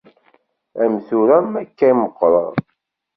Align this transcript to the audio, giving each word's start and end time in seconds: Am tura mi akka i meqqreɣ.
Am 0.83 0.93
tura 1.07 1.37
mi 1.51 1.59
akka 1.61 1.85
i 1.91 1.93
meqqreɣ. 1.99 2.51